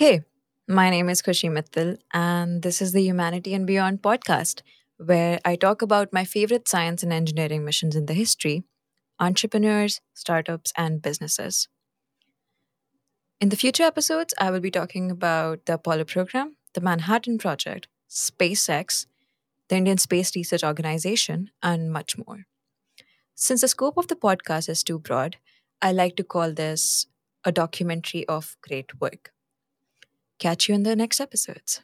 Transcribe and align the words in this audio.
Hey, 0.00 0.22
my 0.66 0.88
name 0.88 1.10
is 1.10 1.20
Khushi 1.20 1.50
Mittal, 1.50 1.98
and 2.14 2.62
this 2.62 2.80
is 2.80 2.92
the 2.92 3.02
Humanity 3.02 3.52
and 3.52 3.66
Beyond 3.66 4.00
podcast, 4.00 4.62
where 4.96 5.38
I 5.44 5.56
talk 5.56 5.82
about 5.82 6.10
my 6.10 6.24
favorite 6.24 6.68
science 6.68 7.02
and 7.02 7.12
engineering 7.12 7.66
missions 7.66 7.94
in 7.94 8.06
the 8.06 8.14
history, 8.14 8.64
entrepreneurs, 9.18 10.00
startups, 10.14 10.72
and 10.74 11.02
businesses. 11.02 11.68
In 13.42 13.50
the 13.50 13.58
future 13.58 13.82
episodes, 13.82 14.32
I 14.38 14.50
will 14.50 14.60
be 14.60 14.70
talking 14.70 15.10
about 15.10 15.66
the 15.66 15.74
Apollo 15.74 16.04
program, 16.04 16.56
the 16.72 16.80
Manhattan 16.80 17.36
Project, 17.36 17.86
SpaceX, 18.08 19.04
the 19.68 19.76
Indian 19.76 19.98
Space 19.98 20.34
Research 20.34 20.64
Organization, 20.64 21.50
and 21.62 21.92
much 21.92 22.16
more. 22.16 22.46
Since 23.34 23.60
the 23.60 23.68
scope 23.68 23.98
of 23.98 24.08
the 24.08 24.16
podcast 24.16 24.70
is 24.70 24.82
too 24.82 24.98
broad, 24.98 25.36
I 25.82 25.92
like 25.92 26.16
to 26.16 26.24
call 26.24 26.54
this 26.54 27.04
a 27.44 27.52
documentary 27.52 28.26
of 28.28 28.56
great 28.62 28.98
work. 28.98 29.32
Catch 30.40 30.68
you 30.68 30.74
in 30.74 30.82
the 30.82 30.96
next 30.96 31.20
episodes. 31.20 31.82